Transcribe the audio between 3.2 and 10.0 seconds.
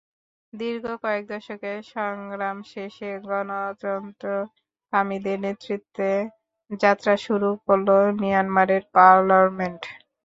গণতন্ত্রকামীদের নেতৃত্বে যাত্রা শুরু করল মিয়ানমারের পার্লামেন্ট।